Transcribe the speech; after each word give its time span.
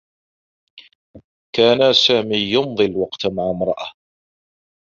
كان 1.55 1.93
سامي 2.07 2.37
يمضي 2.37 2.85
الوقت 2.85 3.25
مع 3.25 3.49
امرأة. 3.49 3.91